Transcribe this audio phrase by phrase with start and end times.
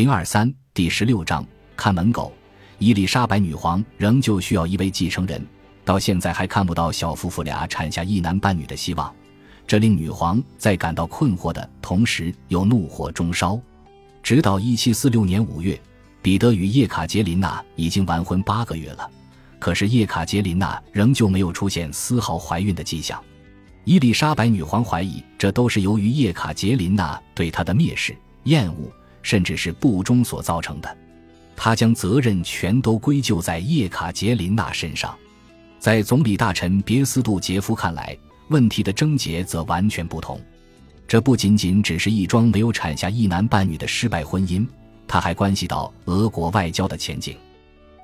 [0.00, 1.46] 零二三第十六章
[1.76, 2.32] 看门狗。
[2.78, 5.46] 伊丽莎白女皇仍旧需要一位继承人，
[5.84, 9.14] 到现在还看不到小夫妇俩产下一男半女的希望，
[9.66, 13.60] 这令女皇在感到困惑的同时又怒火中烧。
[14.22, 15.78] 直到一七四六年五月，
[16.22, 19.06] 彼得与叶卡捷琳娜已经完婚八个月了，
[19.58, 23.22] 可是叶卡捷琳娜仍旧没有出现丝毫怀孕的迹象。
[23.84, 28.90] 伊丽莎白女皇怀疑，这都是由于叶卡捷琳娜对她的蔑视、厌恶。
[29.22, 30.96] 甚至是不忠所造成的，
[31.56, 35.16] 他将责任全都归咎在叶卡捷琳娜身上。
[35.78, 38.16] 在总理大臣别斯杜杰夫看来，
[38.48, 40.40] 问题的症结则完全不同。
[41.08, 44.66] 这不仅仅只是一桩没有产下一男半女的失败婚姻，
[45.08, 47.36] 它还关系到俄国外交的前景。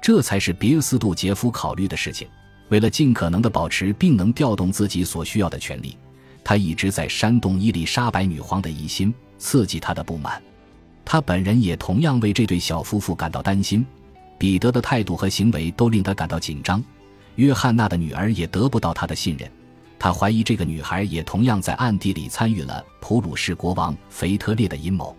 [0.03, 2.27] 这才是别斯杜杰夫考虑的事情。
[2.69, 5.97] 为了尽可能的保持并能调动自己所需要的权利，
[6.43, 10.43] 他一直在煽动伊丽莎白女皇的疑心，刺激她的不满。
[11.07, 13.87] 他本人也同样为这对小夫妇感到担心，
[14.37, 16.83] 彼得的态度和行为都令他感到紧张。
[17.37, 19.49] 约翰娜的女儿也得不到他的信任，
[20.01, 25.17] 他怀疑这个女孩也同样在暗地里参与了普鲁士国王腓特烈的阴谋。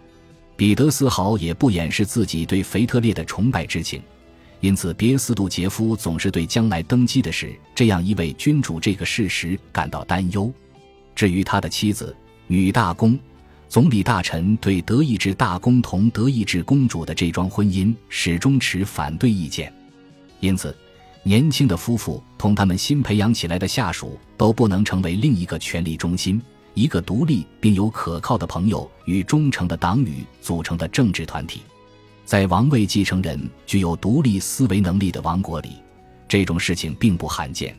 [0.57, 4.01] 彼得丝毫也不掩饰自己对腓特烈的崇拜之情，
[4.59, 10.51] 因此别斯杜杰夫总是对将来登基的是这样一位君主这个事实感到担忧。
[11.15, 12.13] 至于他的妻子
[12.47, 13.17] 女大公。
[13.69, 19.71] 总理大臣对德意志大公同德意志公主的这桩婚姻始终持反对意见，
[20.39, 20.75] 因此，
[21.21, 26.41] 年轻的夫妇同他们新培养起来的下属都不能成为另一个权力中心、
[26.75, 31.61] 一个独立并有可靠的朋友与忠诚的党羽组成的政治团体。
[32.23, 35.71] 在王位继承人具有独立思维能力的王国里，
[36.25, 37.77] 这种事情并不罕见。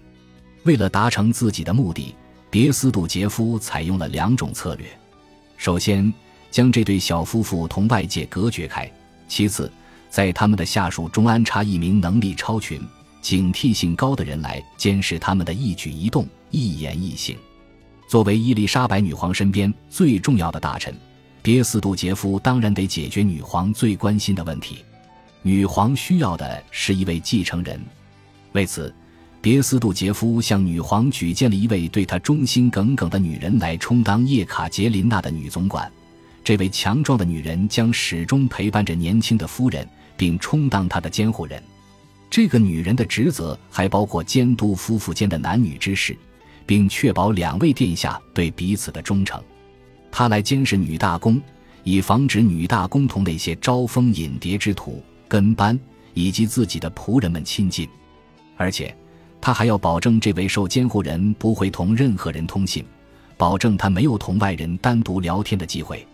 [0.64, 2.14] 为了达成自己的目的，
[2.50, 4.86] 别斯杜杰夫采用了两种策略。
[5.58, 6.10] 首先，
[6.52, 8.86] 将这对小夫妇同外界隔绝开；
[9.26, 9.70] 其次，
[10.08, 12.80] 在他们的下属中安插一名能力超群、
[13.20, 17.36] 警惕性高的人来监视他们的一举一动、一言一行。
[18.08, 20.94] 作为伊丽莎白女皇身边最重要的大臣，
[21.42, 24.84] 别斯杜杰夫当然得解决女皇最关心的问题。
[25.42, 27.84] 女皇需要的是一位继承人，
[28.52, 28.94] 为此。
[29.40, 35.90] 别斯杜杰夫向女皇举荐了一位对他忠心耿耿的女人来充当叶卡捷琳娜的女总管。
[36.42, 41.62] 这位强壮的女人将始终陪伴着年轻的夫人，并充当她的监护人。
[42.28, 46.16] 这个女人的职责还包括监督夫妇间的男女之事，
[46.66, 49.40] 并确保两位殿下对彼此的忠诚。
[50.10, 51.40] 她来监视女大公，
[51.84, 55.78] 以防止女大公同那些招蜂引蝶之徒、跟班
[56.12, 57.88] 以及自己的仆人们亲近，
[58.56, 58.92] 而且。
[59.40, 62.84] 他还要保证这位受监护人不会同任何人通信，
[63.36, 66.06] 保证他没有同外人单独聊天的机会。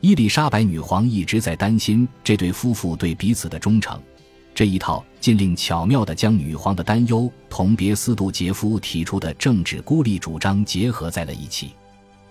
[0.00, 4.00] 伊丽莎白女皇一直在担心这对夫妇对彼此的忠诚，
[4.54, 11.72] 这一套禁令巧妙地将女皇的担忧同别斯杜杰夫提出的政治孤立主张结合在了一起。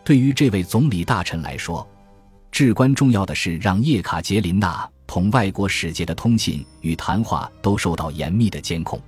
[0.04, 1.88] 对于这位总理大臣来说，
[2.52, 9.00] 至关重要的是让叶卡捷琳娜同外国使节的通信与谈话都受到严密的监控，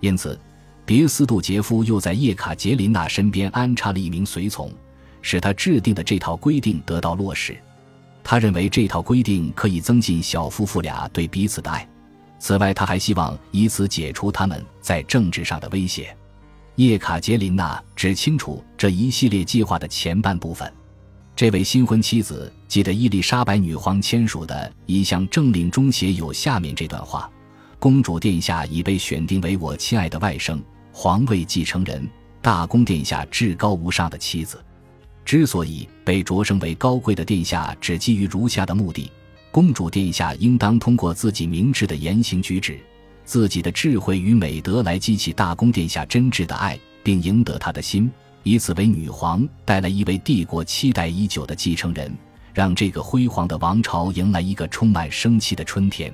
[0.00, 0.38] 因此。
[0.86, 4.72] 别斯杜杰夫又在叶卡捷琳娜身边安插了一名随从，
[5.20, 7.56] 使他制定的这套规定得到落实。
[8.22, 11.86] 他认为这套规定可以增进小夫妇俩对彼此的爱。
[12.38, 16.16] 此外，他还希望以此解除他们在政治上的威胁。
[16.76, 20.72] 叶卡捷琳娜只清楚这一系列计划的前半部分。
[21.34, 27.28] 这位新婚妻子记得伊丽莎白女皇签署的一项政令中写有下面这段话
[27.80, 30.62] ：“公主殿下已被选定为我亲爱的外甥。”
[30.98, 32.08] 皇位继承人，
[32.40, 34.64] 大公殿下至高无上的妻子，
[35.26, 39.12] 之所以被擢升为高贵的殿下，只基于如下的目的：
[39.50, 42.78] 公主殿下应当通过自己明智的言行举止、
[43.26, 48.10] 自己的智慧与美德来激起大公殿下真挚的爱，并赢得他的心，
[48.42, 52.10] 以此为女皇带来一位帝国期待已久的继承人，
[52.54, 56.10] 让这个辉煌的王朝迎来一个充满生气的春天。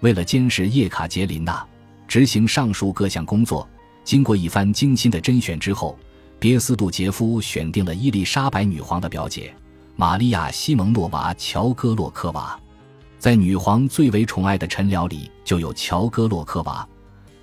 [0.00, 1.64] 为了监视叶卡捷琳娜，
[2.08, 3.66] 执行上述各项工作。
[4.04, 5.98] 经过一番精心的甄选之后，
[6.38, 9.54] 别斯杜杰夫选定了伊丽莎白女皇的表姐
[9.96, 12.58] 玛利亚·西蒙诺娃·乔戈洛科娃。
[13.18, 16.88] 在女皇最为宠爱的臣僚里，就有乔戈洛科娃。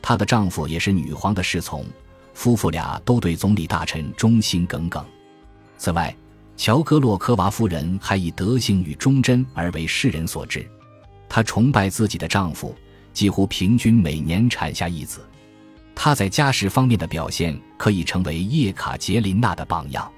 [0.01, 1.85] 她的丈夫也是女皇的侍从，
[2.33, 5.03] 夫妇俩都对总理大臣忠心耿耿。
[5.77, 6.15] 此外，
[6.55, 10.65] 乔戈洛科娃夫人还以德行与忠贞而为世人所知。
[11.27, 12.73] 她崇拜自己的丈夫，
[13.11, 15.19] 几乎平均每年产下一子。
[15.95, 20.11] 他在家事方面的表现可以成为叶卡捷琳娜的榜样。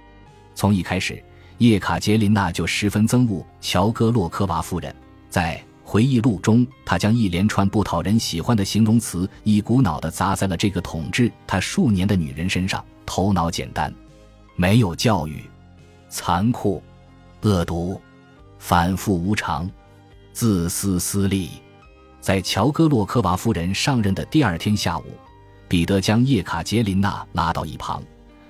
[0.56, 1.24] 从一开始，
[1.60, 4.94] 叶卡捷琳娜就十分憎恶乔戈洛科娃夫人。
[5.30, 13.94] 在回忆录中，他将一连串不讨人喜欢的形容词一股脑地砸在了这个统治他数年的女人身上：头脑简单，
[14.56, 15.44] 没有教育，
[16.10, 16.84] 残酷，
[17.44, 18.02] 恶毒，
[18.60, 19.70] 反复无常，
[20.34, 21.52] 自私私利。
[22.20, 25.06] 在乔戈洛科娃夫人上任的第二天下午，
[25.68, 28.02] 彼得将叶卡捷琳娜拉到一旁，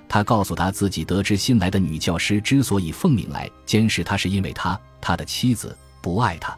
[0.08, 6.56] 他告诉他自己，得知新来的女教师之所以奉命来监视他，是因为他他的妻子不爱他。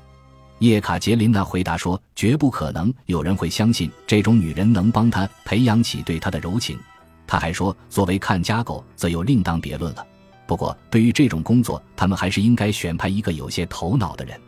[0.59, 6.79] 叶卡捷琳娜回答说：“绝不可能有人会相信这种女人能帮他培养起对他的柔情。”
[7.27, 10.07] 他还说：“作为看家狗，则又另当别论了。
[10.47, 14.39] 不过，对于这种工作，他们还是应该选派一个有些头脑的人。”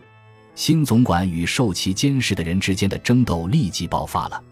[0.55, 4.43] 新总管与受其监视的人之间的争斗立即爆发了。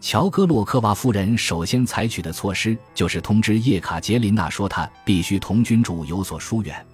[0.00, 6.84] 乔戈洛科娃夫人首先采取的措施就是通知叶卡捷琳娜说，她必须同君主有所疏远，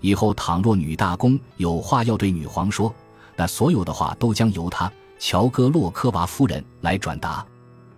[0.00, 2.94] 以后倘若女大公有话要对女皇说。
[3.34, 7.44] 那所有的话都将由他乔戈洛科娃夫人来转达。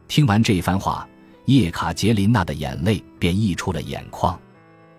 [0.08, 1.06] 听完这番话，
[1.44, 4.38] 叶卡捷琳娜的眼泪便溢出了眼眶。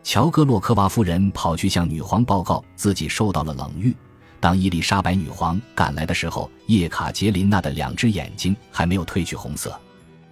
[0.03, 3.95] 乔戈洛科娃夫人跑去向女皇报告自己受到了冷遇。
[4.39, 9.79] 当伊丽莎白女皇赶来的时候，叶卡捷琳娜的两只眼睛还没有褪去红色。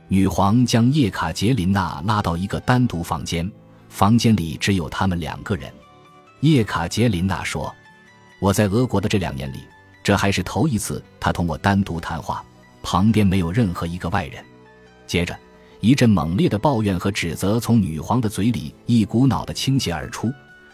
[0.08, 3.50] 女皇将叶卡捷琳娜拉到一个单独房间，
[3.90, 5.74] 房间里只有他们两个人。
[6.42, 7.74] 叶卡捷琳娜说
[8.40, 9.60] ：“我在俄国的这两年里。”
[10.04, 12.44] 这还是头一次，她同我单独谈话，
[12.82, 14.44] 旁边没有任何一个外人。
[15.08, 15.34] 接着，
[15.80, 20.30] 一阵猛烈的抱怨和指责从女皇的嘴里一股脑的倾泻而出。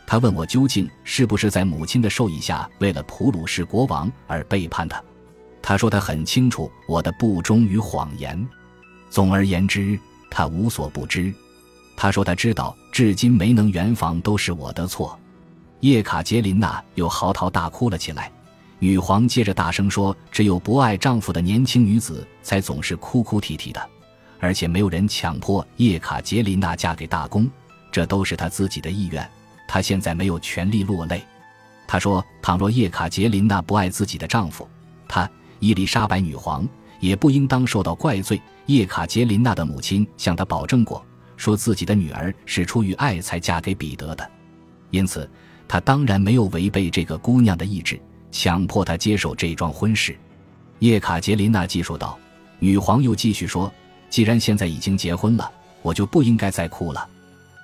[0.10, 5.00] 他问我究竟是不是在母亲的授意下，为了普鲁士国王而背叛他。
[5.62, 8.44] 他说他很清楚我的不忠与谎言。
[9.12, 11.32] 总而言之，他无所不知。
[11.96, 15.16] 他说他知道至今没能圆房都是我的错。
[15.82, 18.32] 叶卡捷琳娜又嚎啕大哭了起来。
[18.80, 23.90] 女皇接着大声说：“只有不爱丈夫的年轻女子才总是哭哭啼啼的，
[24.40, 27.48] 而且没有人强迫叶卡捷琳娜嫁给大公，
[27.92, 29.30] 这都是她自己的意愿。
[29.70, 31.24] 她现在没有权利落泪。”
[31.88, 34.68] 她说：“倘若叶卡捷琳娜不爱自己的丈夫，
[35.08, 35.30] 她
[35.60, 36.68] 伊丽莎白女皇
[37.00, 41.06] 也不应当受到怪罪。”叶卡捷琳娜的母亲向她保证过，
[41.38, 44.30] 说自己的女儿是出于爱才嫁给彼得的，
[44.92, 45.30] 因此
[45.68, 48.00] 她当然没有违背这个姑娘的意志。
[48.32, 50.16] 强迫她接受这桩婚事，
[50.80, 52.18] 叶卡捷琳娜记述道。
[52.60, 53.72] 女皇又继续说
[54.12, 55.50] ：“既然现在已经结婚了，
[55.82, 57.08] 我就不应该再哭了。”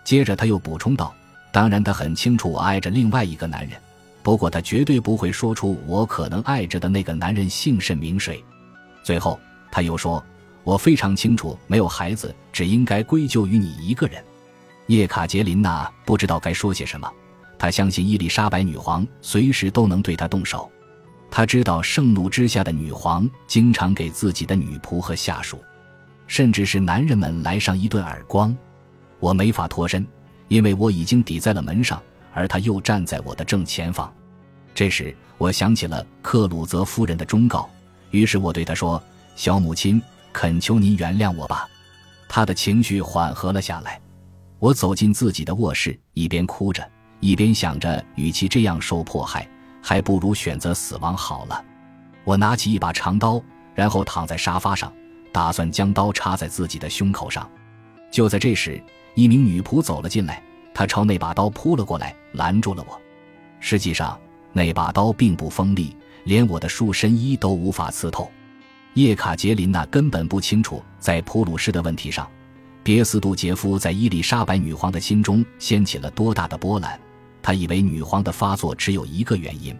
[0.04, 1.14] 接着他又补充道
[1.56, 3.80] ：“当然，他很清楚我爱着另外一个男人，
[4.22, 8.44] 不过他绝对不会说出我可能爱着的那个男人姓甚名谁。”
[9.04, 9.40] 最后
[9.72, 10.22] 他又说
[10.66, 14.22] ：“我非常清楚，没有孩子只应该归咎于你一个人。”
[14.88, 17.10] 叶卡捷琳娜不知道该说些什么。
[17.58, 20.70] 她相信伊丽莎白女皇随时都能对她动手。
[21.32, 25.64] 她知道盛怒之下的女皇经常给自己的女仆和下属，
[26.28, 28.54] 甚至是男人们来上一顿耳光。
[29.22, 30.06] 我没法脱身，
[30.48, 32.02] 因为我已经抵在了门上，
[32.34, 34.14] 而他又站在我的正前方。
[34.74, 37.70] 这时，我想起了克鲁泽夫人的忠告，
[38.12, 39.02] 于是我对她说
[39.36, 40.02] ：“小母亲，
[40.34, 41.68] 恳求您原谅我吧。”
[42.28, 44.00] 她的情绪缓和了下来。
[44.60, 46.86] 我走进自己的卧室，一边哭着。
[47.22, 49.48] 一边想着，与其这样受迫害，
[49.82, 51.64] 还不如选择死亡好了。
[52.24, 53.42] 我拿起一把长刀，
[53.74, 54.92] 然后躺在沙发上，
[55.32, 57.50] 打算将刀插在自己的胸口上。
[58.12, 58.82] 就在这时，
[59.16, 60.44] 一名女仆走了进来，
[60.74, 63.02] 她朝那把刀扑了过来，拦住了我。
[63.60, 64.20] 实际上，
[64.54, 65.96] 那把刀并不锋利，
[66.26, 68.30] 连我的束身衣都无法刺透。
[68.94, 72.30] 叶卡捷琳娜根本不清楚，在普鲁士的问题上，
[72.84, 77.00] 别斯杜杰夫在伊丽莎白女皇的心中掀起了多大的波澜。
[77.42, 79.78] 他以为女皇的发作只有一个原因，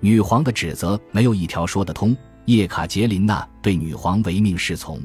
[0.00, 2.16] 女皇的指责没有一条说得通。
[2.46, 5.00] 叶卡捷琳娜对女皇唯命是从，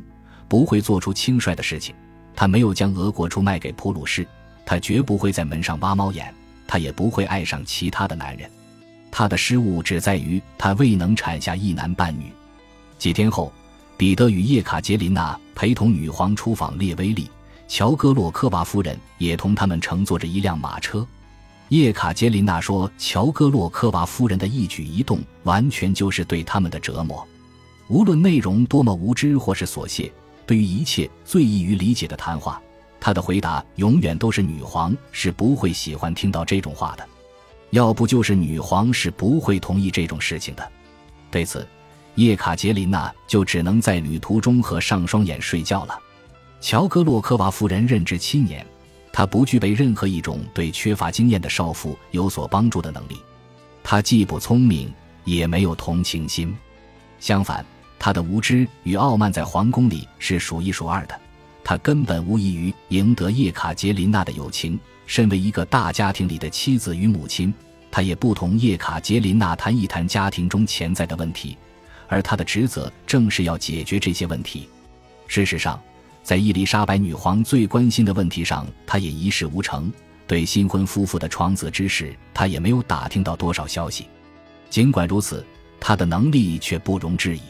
[0.48, 1.96] 不会做出轻率的事情。
[2.36, 4.26] 他没有将俄国出卖给普鲁士，
[4.66, 6.34] 他绝不会在门上挖猫眼，
[6.68, 8.50] 他也不会爱上其他的男人。
[9.12, 12.32] 他的失误只在于他未能产下一男半女。
[12.98, 13.52] 几天后，
[13.98, 17.30] 彼得与叶卡捷琳娜陪同女皇出访列威利，
[17.68, 21.06] 乔戈洛科娃夫人也同他们乘坐着一辆马车。
[21.70, 27.28] 叶卡捷琳娜说：“乔戈洛科娃夫人的一举一动，完全就是对他们的折磨。
[27.88, 30.12] 无论内容多么无知或是琐屑，
[30.50, 32.60] 对于一切最易于理解的谈话，
[33.00, 37.08] 他的回答永远都是：女皇是不会喜欢听到这种话的，
[37.70, 40.72] 要不就是女皇是不会同意这种事情的。
[41.30, 41.68] 对此，
[42.16, 46.00] 叶卡捷琳娜就只能在旅途中合上双眼睡觉了。
[46.60, 48.66] 乔戈洛科娃夫人任职七年。”
[49.14, 53.18] 他不具备任何一种对缺乏经验的少妇有所帮助的能力，
[53.84, 54.92] 他既不聪明，
[55.26, 56.56] 也没有同情心。
[57.20, 57.64] 相反，
[58.00, 61.20] 他的无知与傲慢在皇宫里是数一数二的。
[61.64, 64.80] 他根本无异于赢得叶卡捷琳娜的友情。
[65.06, 67.52] 身为一个大家庭里的妻子与母亲，
[67.90, 71.58] 他也不同叶卡捷琳娜谈一谈家庭中潜在的问题，
[72.08, 74.70] 而他的职责正是要解决这些问题。
[75.26, 75.82] 事实上，
[76.22, 79.92] 在伊丽莎白女皇最关心的问题上，他也一事无成。
[80.28, 84.06] 对新婚夫妇的床子之事，他也没有打听到多少消息。
[84.70, 85.44] 尽管如此，
[85.80, 87.42] 他的能力却不容置疑。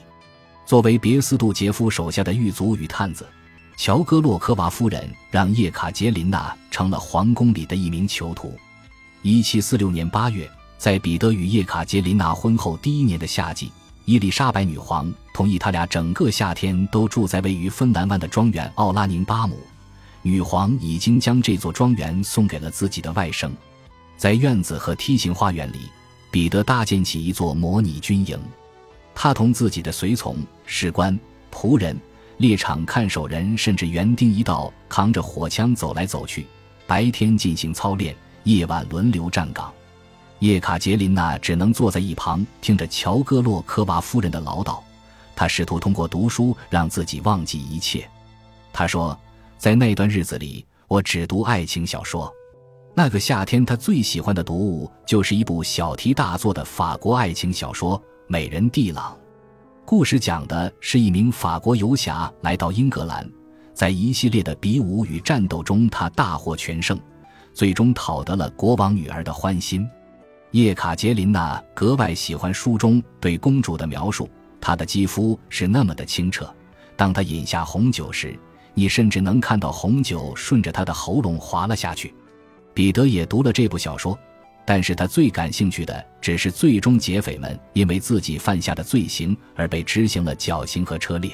[0.69, 3.27] 作为别斯杜杰夫手下的狱卒与探子。
[3.75, 8.55] 乔戈洛科娃夫人让叶卡捷琳娜成了皇宫里的一名囚徒。
[9.23, 10.47] 一七四六年八月，
[10.77, 13.71] 在彼得与叶卡捷琳娜婚后第一年的夏季，
[14.05, 19.57] 伊丽莎白女皇同意他俩整个夏天都住在位于芬兰湾的庄园奥拉宁巴姆。
[20.21, 23.49] 女皇已经将这座庄园送给了自己的外甥。
[24.17, 25.89] 在院子和梯形花园里，
[26.29, 28.39] 彼得搭建起一座模拟军营。
[29.13, 31.17] 他同自己的随从、士官、
[31.51, 31.99] 仆人。
[32.37, 36.47] 猎场看守人甚至园丁一道扛着火枪走来走去，
[36.87, 39.69] 白天进行操练，夜晚轮流站岗。
[40.39, 44.79] 叶卡捷琳娜只能坐在一旁听着乔戈洛科娃夫人的唠叨。
[45.35, 48.09] 她试图通过读书让自己忘记一切。
[48.71, 49.19] 她说，
[49.57, 52.33] 在那段日子里，我只读爱情小说。
[52.95, 57.99] 那个夏天，她最喜欢的读物就是一部小题大做的法国爱情小说
[58.31, 59.11] 《美人蒂朗》。
[59.85, 63.27] 故事讲的是一名法国游侠来到英格兰，
[63.73, 66.99] 在一系列的比武与战斗中，他大获全胜，
[67.55, 69.89] 最终讨得了国王女儿的欢心。
[70.51, 74.29] 叶卡捷琳娜格外喜欢书中对公主的描述，
[74.61, 76.53] 她的肌肤是那么的清澈，
[76.95, 78.37] 当她饮下红酒时，
[78.75, 82.13] 你甚至能看到红酒顺着她的喉咙滑了下去。
[82.75, 84.15] 彼得也读了这部小说。
[84.69, 91.31] 但是他最感兴趣的只是最终劫匪们因为自己犯下的罪行而被执行了绞刑和车裂。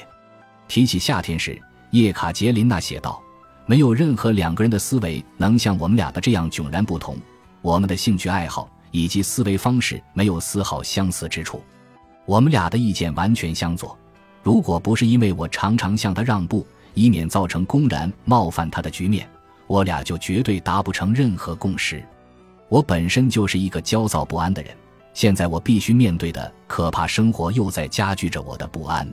[0.68, 3.22] 提起夏天时，叶卡捷琳娜写道
[3.68, 7.18] ：“没有任何两个人的思维能像我们俩的这样迥然不同。
[7.60, 11.62] 我们的兴趣爱好以及思维方式没有丝毫相似之处。
[12.24, 13.98] 我们俩的意见完全相左。
[14.42, 19.28] 如果不是因为我常常向他让步，以免造成公然冒犯他的局面，
[19.66, 22.02] 我俩就绝对达不成任何共识。”
[22.68, 24.74] 我本身就是一个焦躁不安的人，
[25.14, 29.08] 现在我必须面对的可怕生活又在加剧着我的不安。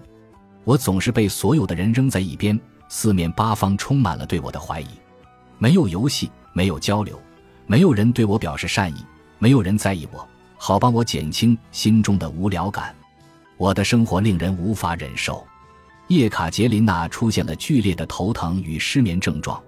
[0.63, 4.87] 我总是被所有的人扔在一边，四面八方充满了对我的怀疑。
[5.57, 7.19] 没有游戏，没有交流，
[7.67, 9.05] 没有人对我表示善意，
[9.39, 12.95] 没有人在意我，好帮我减轻心中的无聊感。
[13.57, 15.45] 我的生活令人无法忍受。
[16.07, 19.61] 叶卡捷琳娜出现了剧烈的头疼与失眠症状。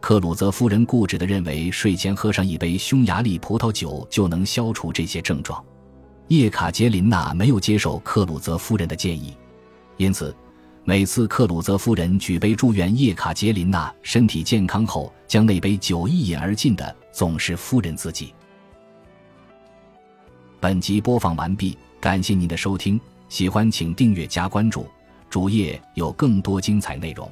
[0.00, 5.62] 克鲁泽夫人固执地认为，睡前喝上一杯匈牙利葡萄酒就能消除这些症状。
[6.28, 9.36] 叶卡捷琳娜没有接受克鲁泽夫人的建议，
[9.96, 10.34] 因此，
[10.84, 18.32] 每次克鲁泽夫人举杯祝愿叶卡捷琳娜身体健康后，将那杯酒一饮而尽的总是夫人自己。
[20.60, 24.86] 本集播放完毕，感谢您的收听，喜欢请订阅加关注，
[25.28, 27.30] 主页有更多精彩内容。